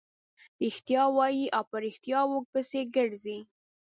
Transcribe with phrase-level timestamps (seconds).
[0.63, 3.39] رښتیا وايي او په ريښتیاوو پسې ګرځي.